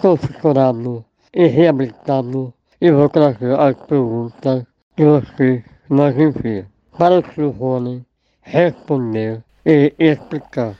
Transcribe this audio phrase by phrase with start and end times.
[0.00, 4.64] sou fissurado e reabilitado e vou trazer as perguntas
[4.96, 7.50] que você nos envia para o Sr.
[7.50, 8.02] Rony
[8.40, 10.74] responder e explicar.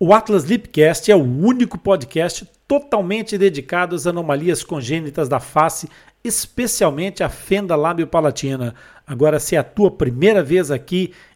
[0.00, 5.88] O Atlas Lipcast é o único podcast totalmente dedicado às anomalias congênitas da face,
[6.24, 8.74] especialmente a fenda lábio-palatina.
[9.06, 11.12] Agora, se é a tua primeira vez aqui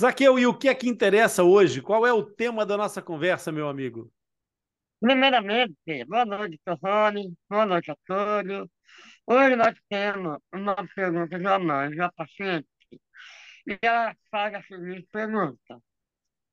[0.00, 1.80] Zaqueu, e o que é que interessa hoje?
[1.80, 4.12] Qual é o tema da nossa conversa, meu amigo?
[5.00, 8.68] Primeiramente, boa noite, Rony, boa noite a todos.
[9.24, 12.66] Hoje nós temos uma pergunta de uma uma paciente,
[13.66, 15.80] e ela faz a seguinte pergunta.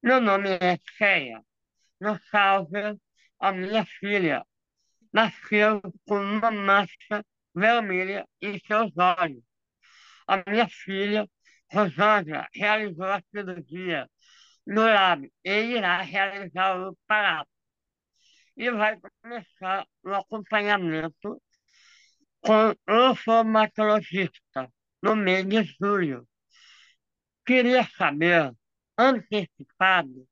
[0.04, 1.44] Meu nome é Ceia.
[2.00, 3.00] No salve,
[3.40, 4.46] a minha filha
[5.12, 7.26] nasceu com uma massa
[7.56, 9.44] vermelha em seus olhos.
[10.28, 11.28] A minha filha
[11.72, 14.10] Rosângela realizou a cirurgia
[14.66, 17.50] no lábio e irá realizar o parado.
[18.58, 21.42] E vai começar o acompanhamento
[22.42, 24.72] com o formatologista
[25.02, 26.28] no mês de julho.
[27.46, 28.52] Queria saber,
[28.98, 30.28] antecipado,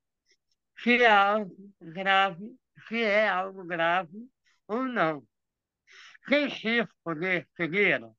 [0.77, 2.55] se é algo grave,
[2.87, 4.29] se é algo grave
[4.67, 5.23] ou não.
[6.27, 8.11] Tem risco de cegueira?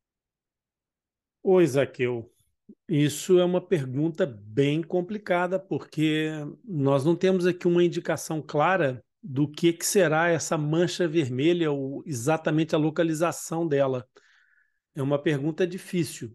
[1.43, 2.31] Oi, Zaqueu.
[2.89, 6.31] Isso é uma pergunta bem complicada, porque
[6.65, 12.03] nós não temos aqui uma indicação clara do que, que será essa mancha vermelha ou
[12.07, 14.07] exatamente a localização dela.
[14.95, 16.35] É uma pergunta difícil.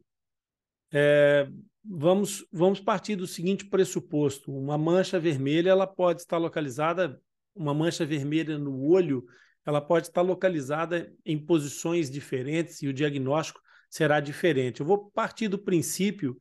[0.91, 1.47] É,
[1.83, 7.19] vamos, vamos partir do seguinte pressuposto: uma mancha vermelha ela pode estar localizada,
[7.53, 9.25] uma mancha vermelha no olho,
[9.65, 13.59] ela pode estar localizada em posições diferentes e o diagnóstico
[13.89, 14.81] será diferente.
[14.81, 16.37] Eu vou partir do princípio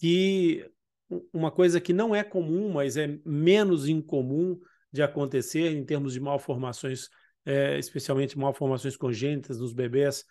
[0.00, 0.68] que
[1.32, 4.58] uma coisa que não é comum, mas é menos incomum
[4.92, 7.08] de acontecer em termos de malformações,
[7.44, 10.24] é, especialmente malformações congênitas nos bebês,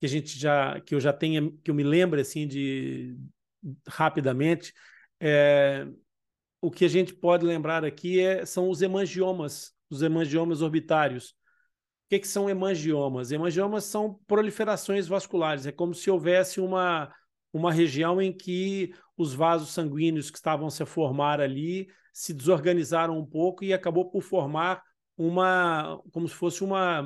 [0.00, 3.16] que a gente já, que eu já tenha, que eu me lembre assim de
[3.86, 4.72] rapidamente,
[5.20, 5.86] é,
[6.60, 11.35] o que a gente pode lembrar aqui é, são os hemangiomas, os hemangiomas orbitários.
[12.06, 13.32] O que, que são hemangiomas?
[13.32, 15.66] Hemangiomas são proliferações vasculares.
[15.66, 17.12] É como se houvesse uma,
[17.52, 23.26] uma região em que os vasos sanguíneos que estavam se formar ali se desorganizaram um
[23.26, 24.82] pouco e acabou por formar
[25.18, 27.02] uma, como se fosse uma,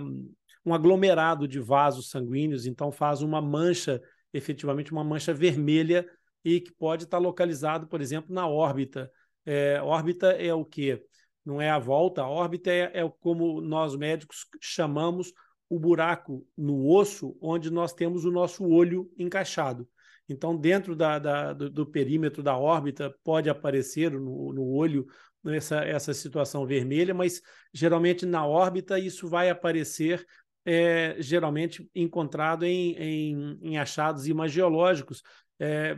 [0.66, 2.66] um aglomerado de vasos sanguíneos.
[2.66, 4.02] Então faz uma mancha,
[4.34, 6.06] efetivamente uma mancha vermelha
[6.44, 9.10] e que pode estar localizado, por exemplo, na órbita.
[9.46, 11.02] É, órbita é o quê?
[11.44, 15.32] Não é a volta, a órbita é, é como nós médicos chamamos
[15.68, 19.88] o buraco no osso onde nós temos o nosso olho encaixado.
[20.28, 25.06] Então, dentro da, da, do, do, perímetro da órbita, pode aparecer no, no olho
[25.46, 27.42] essa, essa situação vermelha, mas
[27.72, 30.24] geralmente na órbita isso vai aparecer,
[30.64, 35.22] é, geralmente encontrado em, em, em achados imagiológicos.
[35.58, 35.96] É,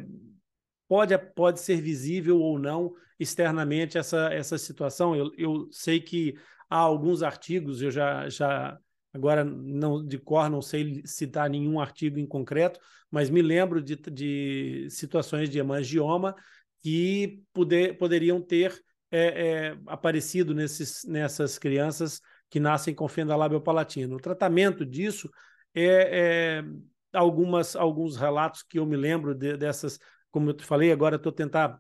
[0.89, 5.17] pode, pode ser visível ou não externamente essa, essa situação.
[5.17, 6.35] Eu, eu sei que
[6.69, 8.77] há alguns artigos, eu já, já
[9.13, 12.81] agora não de cor, não sei citar nenhum artigo em concreto,
[13.11, 16.35] mas me lembro de, de situações de hemangioma
[16.83, 24.15] que poder, poderiam ter é, é, aparecido nesses, nessas crianças que nascem com fenda labiopalatina.
[24.15, 25.31] O tratamento disso
[25.75, 26.65] é, é
[27.13, 29.99] algumas, alguns relatos que eu me lembro de, dessas,
[30.31, 31.79] como eu te falei, agora estou tentando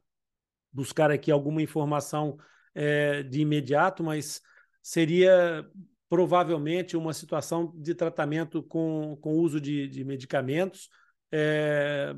[0.72, 2.38] buscar aqui alguma informação
[2.74, 4.40] é, de imediato, mas
[4.82, 5.66] seria
[6.08, 10.88] provavelmente uma situação de tratamento com, com uso de, de medicamentos
[11.30, 12.14] é,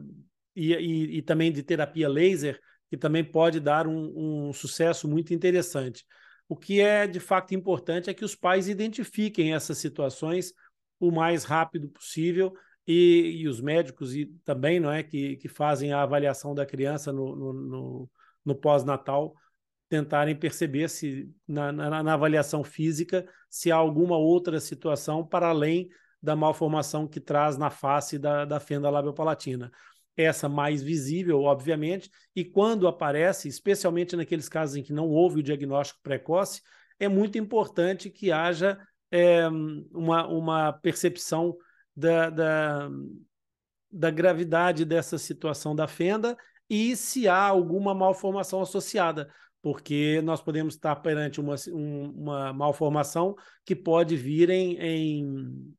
[0.55, 5.33] e, e, e, também de terapia laser, que também pode dar um, um sucesso muito
[5.33, 6.05] interessante.
[6.49, 10.53] O que é de fato importante é que os pais identifiquem essas situações
[10.99, 12.53] o mais rápido possível
[12.87, 17.13] e, e os médicos e também não é que, que fazem a avaliação da criança
[17.13, 18.11] no, no, no,
[18.45, 19.35] no pós-natal
[19.89, 25.89] tentarem perceber se na, na, na, avaliação física se há alguma outra situação para além
[26.21, 29.71] da malformação que traz na face da, da fenda labiopalatina.
[30.17, 35.43] Essa mais visível, obviamente, e quando aparece, especialmente naqueles casos em que não houve o
[35.43, 36.63] diagnóstico precoce,
[36.99, 38.79] é muito importante que haja
[39.11, 39.47] é,
[39.93, 41.57] uma, uma percepção
[41.95, 42.91] da, da,
[43.91, 46.37] da gravidade dessa situação da fenda
[46.69, 49.29] e se há alguma malformação associada,
[49.63, 53.35] porque nós podemos estar perante uma, um, uma malformação
[53.65, 55.75] que pode vir em, em,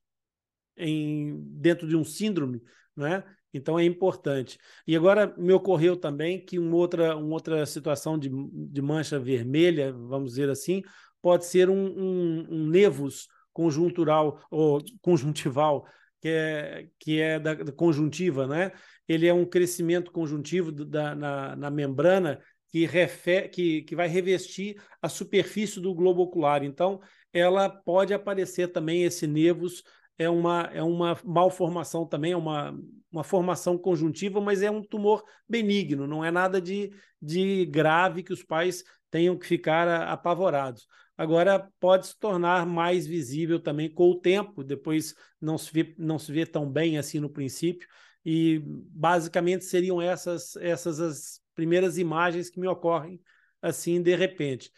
[0.78, 2.62] em, dentro de um síndrome,
[2.96, 3.24] né?
[3.54, 4.58] Então é importante.
[4.86, 9.94] E agora me ocorreu também que uma outra, uma outra situação de, de mancha vermelha,
[9.94, 10.82] vamos dizer assim,
[11.22, 15.86] pode ser um, um, um nevus conjuntural ou conjuntival
[16.25, 18.72] que é, que é da, da conjuntiva, né?
[19.07, 24.81] Ele é um crescimento conjuntivo da, na, na membrana que, refer, que, que vai revestir
[25.00, 26.63] a superfície do globo ocular.
[26.63, 27.00] Então,
[27.31, 29.83] ela pode aparecer também, esse nevus
[30.18, 32.75] é uma, é uma malformação também, é uma,
[33.12, 36.89] uma formação conjuntiva, mas é um tumor benigno, não é nada de,
[37.22, 40.88] de grave que os pais tenham que ficar apavorados.
[41.17, 46.19] Agora pode se tornar mais visível também com o tempo, depois não se vê, não
[46.19, 47.88] se vê tão bem assim no princípio,
[48.25, 53.21] e basicamente seriam essas, essas as primeiras imagens que me ocorrem
[53.62, 54.71] assim de repente.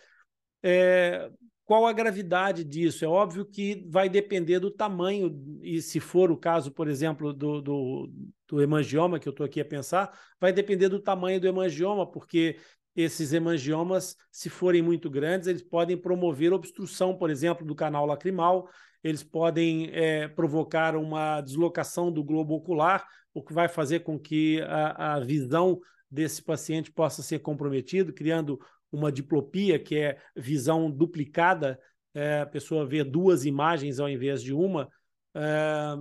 [0.61, 1.31] É,
[1.65, 3.03] qual a gravidade disso?
[3.03, 7.61] É óbvio que vai depender do tamanho, e se for o caso, por exemplo, do,
[7.61, 8.11] do,
[8.47, 12.57] do hemangioma, que eu estou aqui a pensar, vai depender do tamanho do hemangioma, porque
[12.97, 18.67] esses hemangiomas, se forem muito grandes, eles podem promover obstrução, por exemplo, do canal lacrimal,
[19.03, 24.59] eles podem é, provocar uma deslocação do globo ocular, o que vai fazer com que
[24.63, 25.79] a, a visão
[26.09, 28.59] desse paciente possa ser comprometido, criando
[28.91, 31.79] uma diplopia, que é visão duplicada,
[32.15, 34.89] é, a pessoa vê duas imagens ao invés de uma.
[35.35, 35.93] É,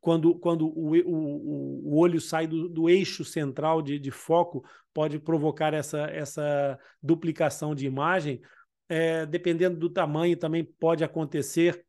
[0.00, 5.18] quando, quando o, o, o olho sai do, do eixo central de, de, foco, pode
[5.18, 8.40] provocar essa, essa duplicação de imagem.
[8.88, 11.84] É, dependendo do tamanho, também pode acontecer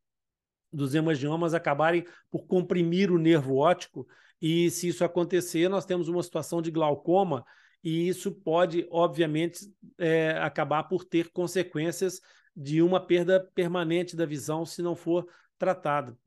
[0.72, 4.08] dos hemangiomas acabarem por comprimir o nervo óptico,
[4.42, 7.44] e se isso acontecer, nós temos uma situação de glaucoma,
[7.84, 9.60] e isso pode, obviamente,
[9.98, 12.22] é, acabar por ter consequências
[12.56, 15.28] de uma perda permanente da visão se não for
[15.58, 16.18] tratado.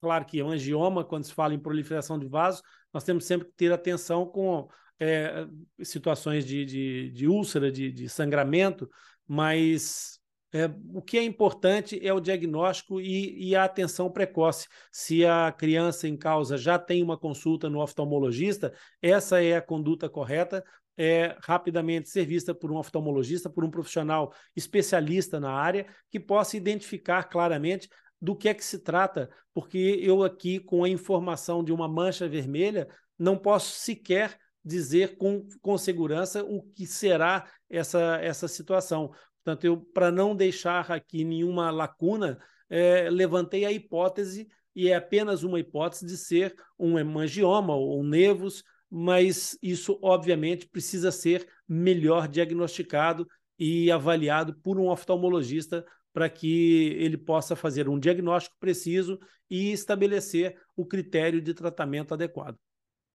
[0.00, 2.62] Claro que o angioma, quando se fala em proliferação de vasos,
[2.92, 4.68] nós temos sempre que ter atenção com
[5.00, 5.46] é,
[5.82, 8.88] situações de, de, de úlcera, de, de, sangramento,
[9.26, 10.18] mas
[10.52, 14.66] é, o que é importante é o diagnóstico e, e, a atenção precoce.
[14.90, 20.08] Se a criança em causa já tem uma consulta no oftalmologista, essa é a conduta
[20.08, 20.64] correta.
[21.00, 26.56] É rapidamente ser vista por um oftalmologista, por um profissional especialista na área, que possa
[26.56, 27.88] identificar claramente
[28.20, 32.28] do que é que se trata, porque eu aqui, com a informação de uma mancha
[32.28, 39.12] vermelha, não posso sequer dizer com, com segurança o que será essa, essa situação.
[39.42, 45.42] Portanto, eu, para não deixar aqui nenhuma lacuna, é, levantei a hipótese, e é apenas
[45.42, 52.28] uma hipótese, de ser um hemangioma ou um nevus, mas isso, obviamente, precisa ser melhor
[52.28, 53.26] diagnosticado
[53.58, 59.18] e avaliado por um oftalmologista para que ele possa fazer um diagnóstico preciso
[59.50, 62.56] e estabelecer o critério de tratamento adequado.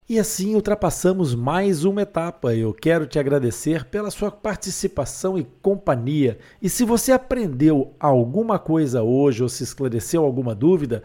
[0.08, 2.54] E assim ultrapassamos mais uma etapa.
[2.54, 6.38] Eu quero te agradecer pela sua participação e companhia.
[6.60, 11.04] E se você aprendeu alguma coisa hoje ou se esclareceu alguma dúvida,